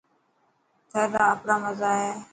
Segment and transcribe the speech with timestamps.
[0.91, 2.13] ٿر را آپرا مزا هي.